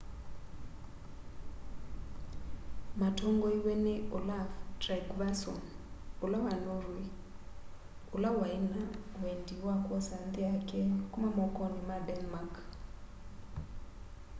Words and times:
matongoiwe 3.01 3.73
ni 3.85 3.93
olaf 4.17 4.49
trygvasson 4.81 5.61
wa 6.21 6.53
norweg 6.65 7.09
ula 8.15 8.29
waina 8.39 8.81
wendi 9.23 9.55
wa 9.65 9.75
kwosa 9.85 10.15
nthi 10.27 10.41
yake 10.49 10.79
kuma 11.11 11.29
mokoni 11.39 11.79
ma 11.89 11.97
denmark 12.07 12.53